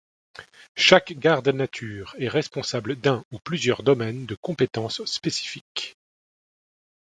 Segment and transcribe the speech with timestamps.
[0.77, 5.95] Chaque garde nature est responsable d'un ou plusieurs domaines de compétences spécifiques.